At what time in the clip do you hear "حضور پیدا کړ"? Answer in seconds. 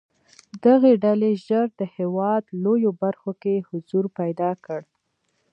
3.69-4.81